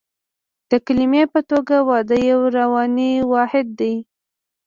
[0.69, 3.95] د کلمې په توګه واده یو رواني واحد دی